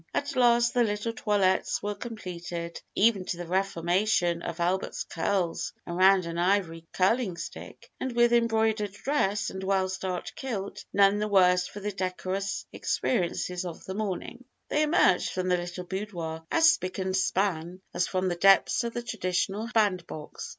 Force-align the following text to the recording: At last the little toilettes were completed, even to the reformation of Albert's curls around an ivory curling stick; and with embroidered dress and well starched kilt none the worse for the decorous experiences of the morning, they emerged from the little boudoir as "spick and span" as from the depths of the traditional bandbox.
At 0.15 0.35
last 0.35 0.73
the 0.73 0.83
little 0.83 1.13
toilettes 1.13 1.83
were 1.83 1.93
completed, 1.93 2.81
even 2.95 3.23
to 3.25 3.37
the 3.37 3.45
reformation 3.45 4.41
of 4.41 4.59
Albert's 4.59 5.03
curls 5.03 5.73
around 5.85 6.25
an 6.25 6.39
ivory 6.39 6.87
curling 6.91 7.37
stick; 7.37 7.87
and 7.99 8.11
with 8.15 8.33
embroidered 8.33 8.93
dress 8.93 9.51
and 9.51 9.63
well 9.63 9.87
starched 9.89 10.35
kilt 10.35 10.83
none 10.91 11.19
the 11.19 11.27
worse 11.27 11.67
for 11.67 11.81
the 11.81 11.91
decorous 11.91 12.65
experiences 12.73 13.63
of 13.63 13.85
the 13.85 13.93
morning, 13.93 14.43
they 14.69 14.81
emerged 14.81 15.29
from 15.33 15.49
the 15.49 15.57
little 15.57 15.83
boudoir 15.85 16.43
as 16.49 16.67
"spick 16.71 16.97
and 16.97 17.15
span" 17.15 17.79
as 17.93 18.07
from 18.07 18.27
the 18.27 18.35
depths 18.35 18.83
of 18.83 18.95
the 18.95 19.03
traditional 19.03 19.69
bandbox. 19.71 20.49